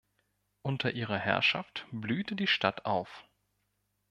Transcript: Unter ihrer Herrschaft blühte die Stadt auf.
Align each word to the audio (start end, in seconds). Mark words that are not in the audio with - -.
Unter 0.63 0.93
ihrer 0.93 1.19
Herrschaft 1.19 1.85
blühte 1.91 2.35
die 2.35 2.47
Stadt 2.47 2.85
auf. 2.87 3.27